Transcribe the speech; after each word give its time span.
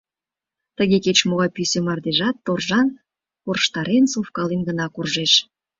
Тыге 0.77 0.97
кеч-могай 1.05 1.49
пӱсӧ 1.55 1.79
мардежат 1.85 2.35
торжан 2.45 2.87
корштарен-совкален 3.43 4.61
гына 4.67 4.85
куржеш. 4.95 5.33